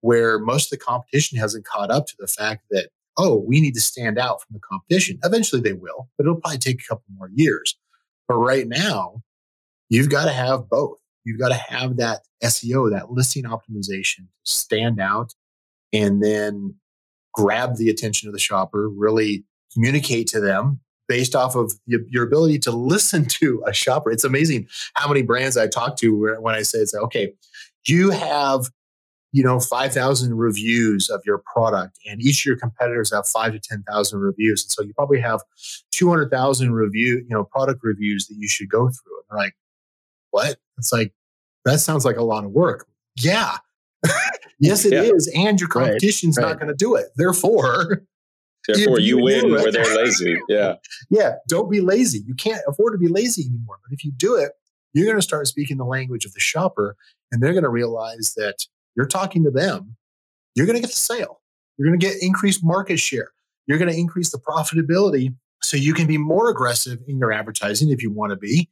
[0.00, 3.74] where most of the competition hasn't caught up to the fact that, oh, we need
[3.74, 5.18] to stand out from the competition.
[5.24, 7.76] Eventually they will, but it'll probably take a couple more years.
[8.28, 9.22] But right now,
[9.88, 10.98] you've got to have both.
[11.24, 15.34] You've got to have that SEO, that listing optimization stand out
[15.92, 16.74] and then
[17.34, 22.58] grab the attention of the shopper, really communicate to them based off of your ability
[22.60, 24.10] to listen to a shopper.
[24.10, 27.32] It's amazing how many brands I talk to when I say, it's like, okay,
[27.86, 28.66] you have
[29.36, 33.60] you know 5000 reviews of your product and each of your competitors have 5 to
[33.60, 35.42] 10,000 reviews and so you probably have
[35.92, 39.54] 200,000 review you know product reviews that you should go through and they're like
[40.30, 41.12] what it's like
[41.66, 42.86] that sounds like a lot of work
[43.20, 43.58] yeah
[44.58, 45.02] yes it yeah.
[45.02, 46.42] is, and your competition's right.
[46.42, 46.60] not right.
[46.60, 48.02] going to do it therefore
[48.68, 50.36] Therefore, you, you win where they're lazy.
[50.48, 50.74] Yeah.
[51.08, 51.34] yeah.
[51.46, 52.24] Don't be lazy.
[52.26, 53.78] You can't afford to be lazy anymore.
[53.84, 54.50] But if you do it,
[54.92, 56.96] you're going to start speaking the language of the shopper,
[57.30, 58.56] and they're going to realize that
[58.96, 59.96] you're talking to them,
[60.54, 61.40] you're going to get the sale.
[61.76, 63.30] You're going to get increased market share.
[63.66, 67.90] You're going to increase the profitability so you can be more aggressive in your advertising
[67.90, 68.70] if you want to be.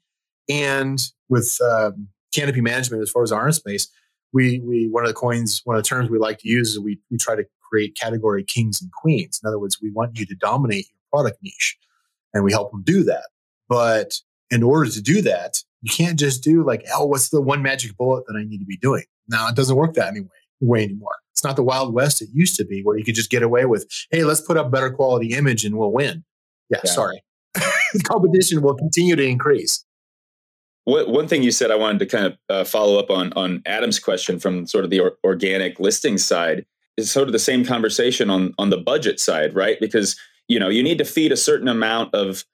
[0.48, 3.88] And with um, canopy management, as far as our space,
[4.32, 6.80] we, we one of the coins, one of the terms we like to use is
[6.80, 9.40] we, we try to create category kings and queens.
[9.42, 11.76] In other words, we want you to dominate your product niche
[12.32, 13.28] and we help them do that.
[13.68, 17.62] But in order to do that, you can't just do like, oh, what's the one
[17.62, 19.04] magic bullet that I need to be doing?
[19.28, 20.28] Now it doesn't work that anyway
[20.60, 21.16] way anymore.
[21.32, 23.64] It's not the Wild West it used to be, where you could just get away
[23.64, 26.24] with, hey, let's put up better quality image and we'll win.
[26.70, 26.90] Yeah, yeah.
[26.90, 27.22] sorry.
[28.04, 29.84] competition will continue to increase.
[30.84, 33.62] What, one thing you said I wanted to kind of uh, follow up on on
[33.64, 37.64] Adam's question from sort of the or- organic listing side is sort of the same
[37.64, 39.78] conversation on on the budget side, right?
[39.80, 42.44] Because you know you need to feed a certain amount of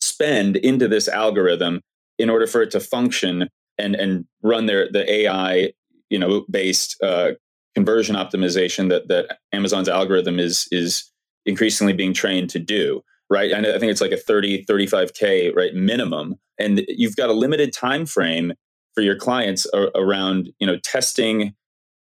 [0.00, 1.82] spend into this algorithm
[2.18, 5.72] in order for it to function and and run their the AI
[6.10, 7.32] you know based uh,
[7.74, 11.10] conversion optimization that that Amazon's algorithm is is
[11.46, 13.52] increasingly being trained to do right?
[13.52, 16.36] And i think it's like a 30 35k right minimum.
[16.58, 18.52] And you've got a limited time frame
[18.94, 21.54] for your clients around you know testing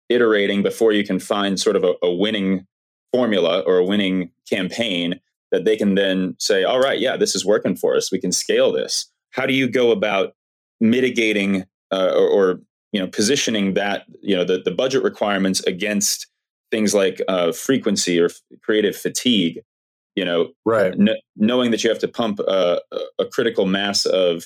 [0.09, 2.67] iterating before you can find sort of a, a winning
[3.13, 5.21] formula or a winning campaign
[5.53, 8.11] that they can then say all right yeah this is working for us.
[8.11, 9.11] We can scale this.
[9.31, 10.35] How do you go about
[10.81, 12.61] mitigating uh, or, or,
[12.93, 16.27] you know positioning that you know the, the budget requirements against
[16.71, 19.61] things like uh, frequency or f- creative fatigue
[20.15, 20.95] you know right.
[20.95, 22.81] n- knowing that you have to pump a,
[23.19, 24.45] a critical mass of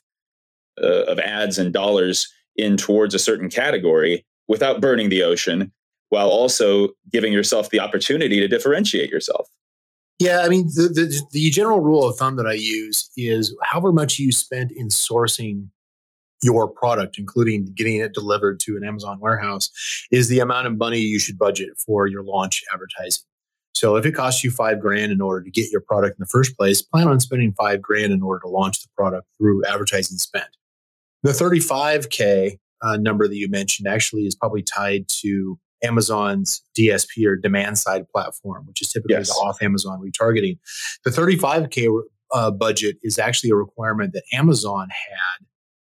[0.83, 5.73] uh, of ads and dollars in towards a certain category without burning the ocean
[6.11, 9.49] while also giving yourself the opportunity to differentiate yourself.
[10.19, 13.93] Yeah, I mean, the, the, the general rule of thumb that I use is however
[13.93, 15.69] much you spend in sourcing
[16.43, 19.71] your product, including getting it delivered to an Amazon warehouse,
[20.11, 23.25] is the amount of money you should budget for your launch advertising.
[23.75, 26.29] So if it costs you five grand in order to get your product in the
[26.29, 30.17] first place, plan on spending five grand in order to launch the product through advertising
[30.17, 30.49] spend.
[31.23, 37.37] The 35K uh, number that you mentioned actually is probably tied to Amazon's DSP or
[37.37, 39.29] demand side platform, which is typically yes.
[39.29, 40.59] the off Amazon retargeting.
[41.05, 45.47] The 35K uh, budget is actually a requirement that Amazon had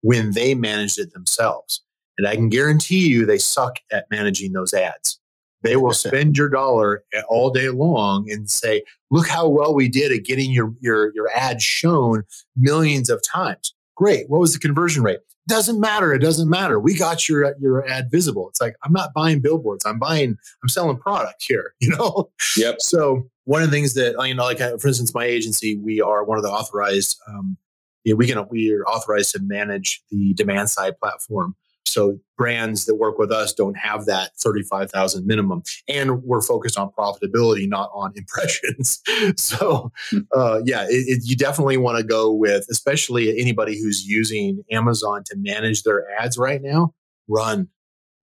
[0.01, 1.81] when they managed it themselves.
[2.17, 5.19] And I can guarantee you they suck at managing those ads.
[5.63, 10.11] They will spend your dollar all day long and say, look how well we did
[10.11, 12.23] at getting your, your, your ad shown
[12.55, 13.73] millions of times.
[13.95, 14.29] Great.
[14.29, 15.19] What was the conversion rate?
[15.47, 16.13] Doesn't matter.
[16.13, 16.79] It doesn't matter.
[16.79, 18.47] We got your your ad visible.
[18.49, 19.83] It's like I'm not buying billboards.
[19.83, 20.37] I'm buying.
[20.61, 21.73] I'm selling product here.
[21.81, 22.29] You know.
[22.55, 22.81] Yep.
[22.81, 26.23] So one of the things that you know, like for instance, my agency, we are
[26.23, 27.19] one of the authorized.
[27.27, 27.57] Um,
[28.03, 31.55] you know, we can we are authorized to manage the demand side platform
[31.89, 35.63] so brands that work with us don't have that 35,000 minimum.
[35.87, 39.01] And we're focused on profitability, not on impressions.
[39.35, 40.19] so hmm.
[40.35, 45.23] uh, yeah, it, it, you definitely want to go with, especially anybody who's using Amazon
[45.25, 46.93] to manage their ads right now,
[47.27, 47.67] run,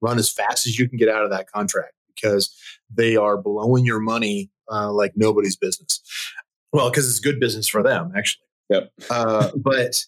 [0.01, 2.55] run as fast as you can get out of that contract because
[2.95, 6.01] they are blowing your money uh, like nobody's business.
[6.73, 8.46] Well, because it's good business for them, actually.
[8.69, 8.93] Yep.
[9.11, 10.05] uh, but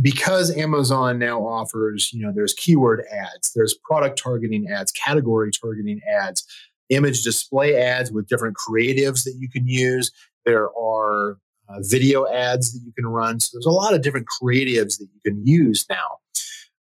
[0.00, 6.00] because Amazon now offers, you know, there's keyword ads, there's product targeting ads, category targeting
[6.08, 6.46] ads,
[6.88, 10.10] image display ads with different creatives that you can use.
[10.46, 13.40] There are uh, video ads that you can run.
[13.40, 16.18] So there's a lot of different creatives that you can use now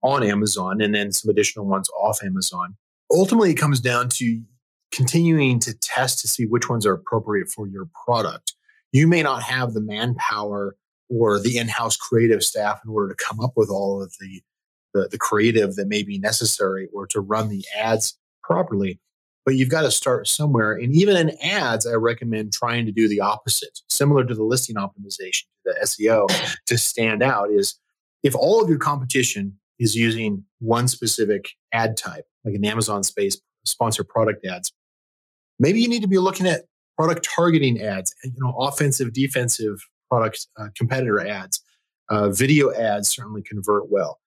[0.02, 2.78] on Amazon and then some additional ones off Amazon.
[3.12, 4.42] Ultimately, it comes down to
[4.92, 8.54] continuing to test to see which ones are appropriate for your product.
[8.92, 10.76] You may not have the manpower
[11.10, 14.42] or the in-house creative staff in order to come up with all of the,
[14.94, 19.00] the, the creative that may be necessary or to run the ads properly.
[19.46, 23.08] But you've got to start somewhere and even in ads i recommend trying to do
[23.08, 26.28] the opposite similar to the listing optimization to the seo
[26.66, 27.80] to stand out is
[28.24, 33.40] if all of your competition is using one specific ad type like an amazon space
[33.64, 34.74] sponsored product ads
[35.60, 36.66] maybe you need to be looking at
[36.98, 41.62] product targeting ads you know offensive defensive product uh, competitor ads.
[42.10, 44.20] Uh, video ads certainly convert well.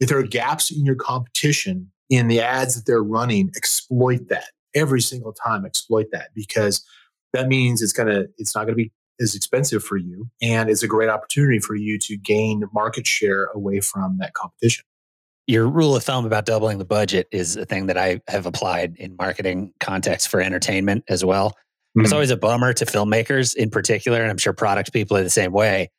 [0.00, 4.48] If there are gaps in your competition in the ads that they're running, exploit that
[4.74, 5.64] every single time.
[5.64, 6.84] Exploit that because
[7.32, 10.88] that means it's gonna it's not gonna be as expensive for you, and it's a
[10.88, 14.84] great opportunity for you to gain market share away from that competition.
[15.46, 18.94] Your rule of thumb about doubling the budget is a thing that I have applied
[18.96, 21.56] in marketing context for entertainment as well.
[21.90, 22.04] Mm-hmm.
[22.04, 25.30] It's always a bummer to filmmakers in particular, and I'm sure product people are the
[25.30, 25.90] same way.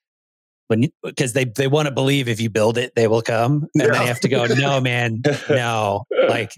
[0.67, 3.93] When because they they want to believe if you build it, they will come, and
[3.93, 6.05] they have to go, no, man, no.
[6.29, 6.53] Like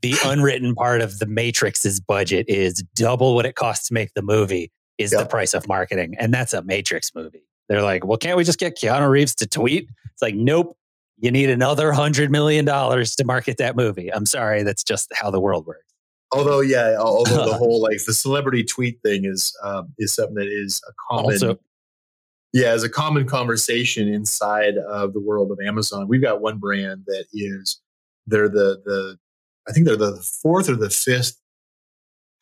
[0.00, 4.22] the unwritten part of the Matrix's budget is double what it costs to make the
[4.22, 5.22] movie is yep.
[5.22, 7.42] the price of marketing, and that's a Matrix movie.
[7.68, 9.90] They're like, well, can't we just get Keanu Reeves to tweet?
[10.12, 10.74] It's like, nope.
[11.20, 14.12] You need another hundred million dollars to market that movie.
[14.12, 15.87] I'm sorry, that's just how the world works.
[16.32, 20.48] Although, yeah, although the whole like the celebrity tweet thing is um, is something that
[20.48, 21.58] is a common, also,
[22.52, 26.08] yeah, is a common conversation inside of the world of Amazon.
[26.08, 27.80] We've got one brand that is
[28.26, 29.18] they're the the
[29.68, 31.40] I think they're the fourth or the fifth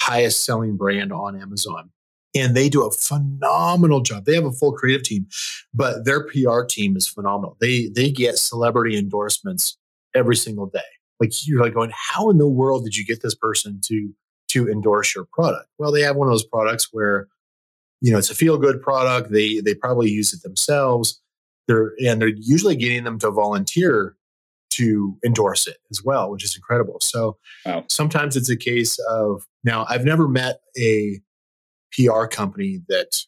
[0.03, 1.91] highest selling brand on Amazon.
[2.35, 4.25] And they do a phenomenal job.
[4.25, 5.27] They have a full creative team,
[5.73, 7.57] but their PR team is phenomenal.
[7.61, 9.79] They they get celebrity endorsements
[10.15, 10.81] every single day
[11.21, 14.13] like you're like going, how in the world did you get this person to
[14.49, 15.69] to endorse your product?
[15.79, 17.29] Well, they have one of those products where,
[18.01, 19.33] you know, it's a feel good product.
[19.33, 21.21] They they probably use it themselves.
[21.69, 24.17] They're and they're usually getting them to volunteer
[24.71, 26.99] to endorse it as well, which is incredible.
[27.01, 27.85] So wow.
[27.89, 31.21] sometimes it's a case of now I've never met a
[31.93, 33.23] PR company that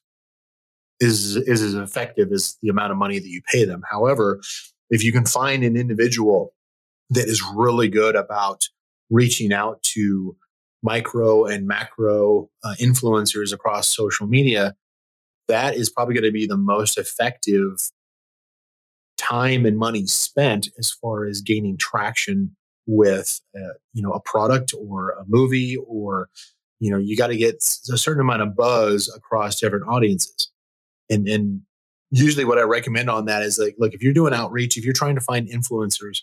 [1.01, 3.83] is is as effective as the amount of money that you pay them.
[3.91, 4.41] However,
[4.91, 6.53] if you can find an individual
[7.11, 8.65] that is really good about
[9.11, 10.37] reaching out to
[10.83, 14.75] micro and macro uh, influencers across social media,
[15.49, 17.91] that is probably going to be the most effective
[19.17, 22.55] time and money spent as far as gaining traction
[22.87, 26.29] with uh, you know a product or a movie or
[26.79, 30.51] you know you got to get a certain amount of buzz across different audiences.
[31.11, 31.63] And and
[32.11, 34.95] usually what i recommend on that is like look if you're doing outreach if you're
[34.95, 36.21] trying to find influencers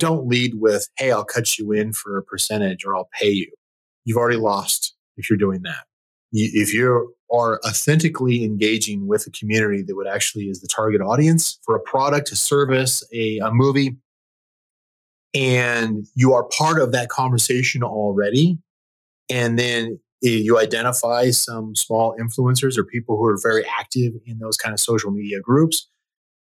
[0.00, 3.50] don't lead with, hey, I'll cut you in for a percentage or I'll pay you.
[4.04, 5.84] You've already lost if you're doing that.
[6.32, 11.60] If you are authentically engaging with a community that would actually is the target audience
[11.64, 13.96] for a product, a service, a, a movie,
[15.34, 18.58] and you are part of that conversation already,
[19.28, 24.56] and then you identify some small influencers or people who are very active in those
[24.56, 25.88] kind of social media groups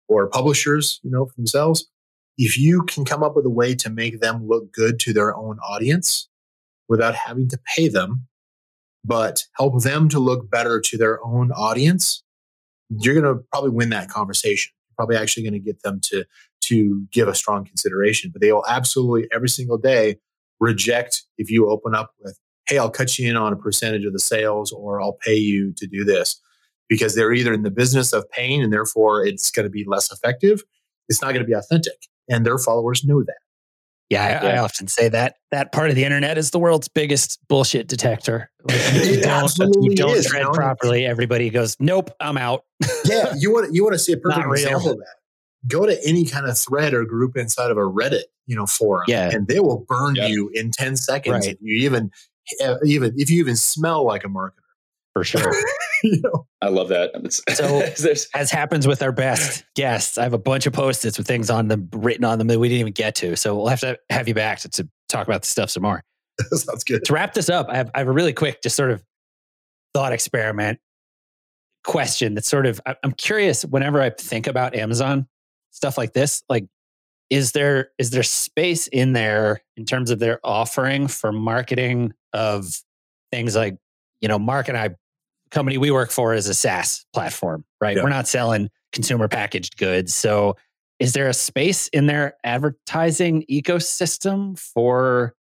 [0.07, 1.87] or publishers, you know, for themselves,
[2.37, 5.35] if you can come up with a way to make them look good to their
[5.35, 6.27] own audience
[6.87, 8.27] without having to pay them,
[9.03, 12.23] but help them to look better to their own audience,
[12.89, 14.71] you're going to probably win that conversation.
[14.89, 16.25] You're probably actually going to get them to
[16.61, 18.31] to give a strong consideration.
[18.31, 20.17] But they will absolutely every single day
[20.59, 24.13] reject if you open up with, "Hey, I'll cut you in on a percentage of
[24.13, 26.39] the sales, or I'll pay you to do this,"
[26.89, 30.11] because they're either in the business of paying and therefore it's going to be less
[30.11, 30.63] effective.
[31.07, 33.35] It's not going to be authentic, and their followers know that.
[34.09, 37.39] Yeah, I, I, often say that that part of the internet is the world's biggest
[37.47, 38.51] bullshit detector.
[38.67, 40.51] Like, you don't, you don't is, tread you know?
[40.51, 41.05] properly.
[41.05, 42.65] Everybody goes, "Nope, I'm out."
[43.05, 45.15] yeah, you want you want to see a perfect example of that.
[45.67, 49.03] Go to any kind of thread or group inside of a Reddit, you know, forum,
[49.07, 49.29] yeah.
[49.31, 50.31] and they will burn yep.
[50.31, 51.45] you in ten seconds.
[51.45, 51.53] Right.
[51.53, 52.09] If you even
[52.63, 54.64] uh, even if you even smell like a marketer,
[55.15, 55.53] for sure.
[56.03, 56.45] you know?
[56.61, 57.11] I love that.
[57.53, 57.81] so,
[58.39, 61.69] as happens with our best guests, I have a bunch of post-its with things on
[61.69, 63.37] them written on them that we didn't even get to.
[63.37, 66.03] So we'll have to have you back to, to talk about the stuff some more.
[66.51, 67.05] Sounds good.
[67.05, 69.01] To wrap this up, I have, I have a really quick, just sort of
[69.93, 70.79] thought experiment
[71.85, 75.27] question that's sort of I'm curious whenever I think about Amazon
[75.71, 76.65] stuff like this, like
[77.29, 82.81] is there is there space in there in terms of their offering for marketing of
[83.31, 83.77] things like
[84.19, 84.95] you know Mark and I
[85.55, 87.95] company we work for is a SaaS platform, right?
[87.95, 88.03] Yeah.
[88.03, 90.13] We're not selling consumer packaged goods.
[90.13, 90.57] So
[90.99, 95.33] is there a space in their advertising ecosystem for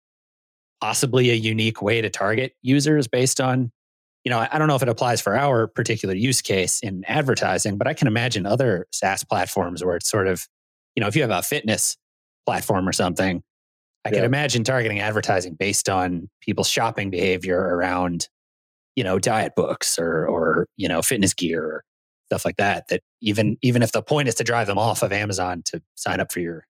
[0.81, 3.71] possibly a unique way to target users based on
[4.23, 7.77] you know i don't know if it applies for our particular use case in advertising
[7.77, 10.45] but i can imagine other saas platforms where it's sort of
[10.95, 11.95] you know if you have a fitness
[12.45, 13.41] platform or something
[14.03, 14.15] i yeah.
[14.15, 18.27] can imagine targeting advertising based on people's shopping behavior around
[18.95, 21.83] you know diet books or or you know fitness gear or
[22.27, 25.11] stuff like that that even even if the point is to drive them off of
[25.11, 26.65] amazon to sign up for your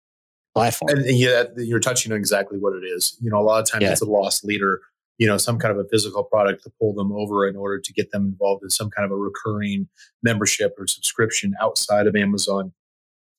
[0.54, 0.90] platform.
[0.90, 3.16] And, and yeah you're touching on exactly what it is.
[3.20, 3.92] You know a lot of times yeah.
[3.92, 4.80] it's a loss leader
[5.18, 7.92] you know some kind of a physical product to pull them over in order to
[7.92, 9.88] get them involved in some kind of a recurring
[10.22, 12.72] membership or subscription outside of amazon.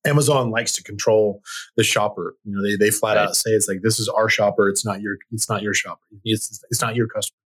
[0.06, 1.42] Amazon likes to control
[1.78, 2.36] the shopper.
[2.44, 3.28] You know they, they flat right.
[3.28, 4.70] out say it's like this is our shopper.
[4.70, 6.02] It's not your it's not your shopper.
[6.24, 7.40] It's, it's not your customer.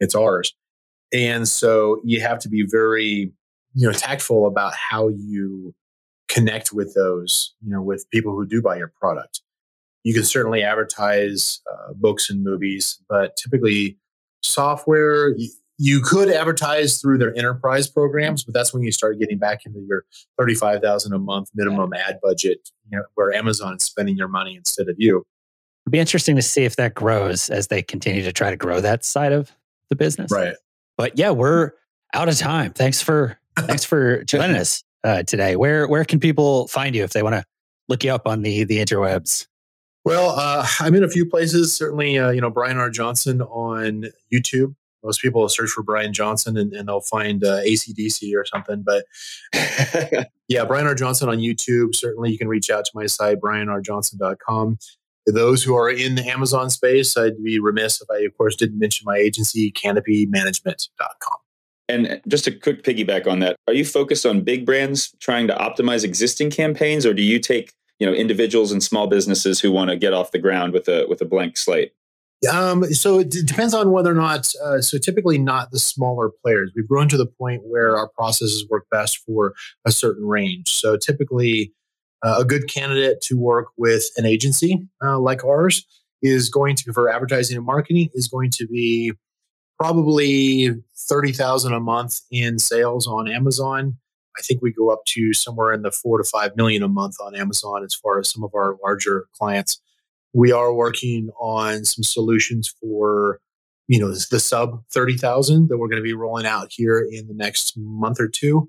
[0.00, 0.54] It's ours
[1.12, 3.32] and so you have to be very,
[3.74, 5.74] you know, tactful about how you
[6.28, 9.42] connect with those, you know, with people who do buy your product.
[10.02, 13.98] You can certainly advertise uh, books and movies, but typically
[14.42, 19.38] software, you, you could advertise through their enterprise programs, but that's when you start getting
[19.38, 20.04] back into your
[20.38, 24.88] 35,000 a month minimum ad budget, you know, where Amazon is spending your money instead
[24.88, 25.24] of you.
[25.84, 28.80] It'd be interesting to see if that grows as they continue to try to grow
[28.80, 29.52] that side of
[29.90, 30.32] the business.
[30.32, 30.54] Right.
[30.96, 31.72] But yeah, we're
[32.14, 32.72] out of time.
[32.72, 35.56] Thanks for thanks for joining us uh, today.
[35.56, 37.44] Where where can people find you if they want to
[37.88, 39.46] look you up on the the interwebs?
[40.04, 41.76] Well, uh, I'm in a few places.
[41.76, 42.90] Certainly, uh, you know Brian R.
[42.90, 44.74] Johnson on YouTube.
[45.04, 48.82] Most people will search for Brian Johnson and, and they'll find uh, ACDC or something.
[48.84, 49.04] But
[50.48, 50.96] yeah, Brian R.
[50.96, 51.94] Johnson on YouTube.
[51.94, 54.78] Certainly, you can reach out to my site, brianrjohnson.com
[55.26, 58.78] those who are in the Amazon space, I'd be remiss if I, of course, didn't
[58.78, 61.38] mention my agency, canopymanagement.com.
[61.88, 65.54] And just a quick piggyback on that, are you focused on big brands trying to
[65.54, 69.90] optimize existing campaigns, or do you take you know individuals and small businesses who want
[69.90, 71.92] to get off the ground with a with a blank slate?
[72.52, 74.52] Um, so it d- depends on whether or not.
[74.64, 76.72] Uh, so typically, not the smaller players.
[76.74, 79.54] We've grown to the point where our processes work best for
[79.84, 80.68] a certain range.
[80.68, 81.72] So typically,
[82.26, 85.86] a good candidate to work with an agency uh, like ours
[86.22, 89.12] is going to for advertising and marketing is going to be
[89.78, 90.70] probably
[91.08, 93.96] 30,000 a month in sales on Amazon.
[94.38, 97.16] I think we go up to somewhere in the 4 to 5 million a month
[97.20, 99.80] on Amazon as far as some of our larger clients.
[100.32, 103.40] We are working on some solutions for
[103.88, 107.34] you know the sub 30,000 that we're going to be rolling out here in the
[107.34, 108.68] next month or two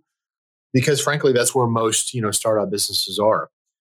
[0.74, 3.50] because frankly that's where most you know startup businesses are.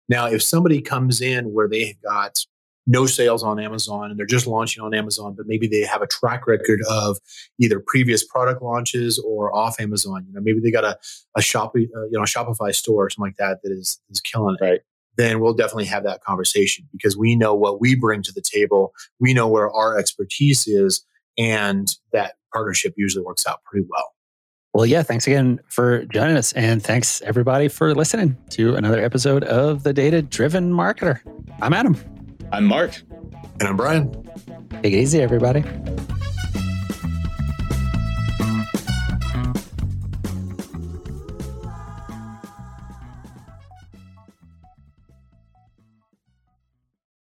[0.10, 2.40] Now if somebody comes in where they've got
[2.88, 6.08] no sales on amazon and they're just launching on amazon but maybe they have a
[6.08, 7.18] track record of
[7.60, 10.98] either previous product launches or off amazon you know maybe they got a,
[11.36, 14.22] a shop uh, you know a shopify store or something like that that is is
[14.22, 14.82] killing it right.
[15.18, 18.94] then we'll definitely have that conversation because we know what we bring to the table.
[19.20, 21.06] We know where our expertise is
[21.38, 24.14] and that partnership usually works out pretty well
[24.74, 26.54] well, yeah, thanks again for joining us.
[26.54, 31.20] And thanks everybody for listening to another episode of The Data Driven Marketer.
[31.62, 31.98] I'm Adam.
[32.52, 33.02] I'm Mark.
[33.60, 34.12] And I'm Brian.
[34.84, 35.64] Take it easy, everybody.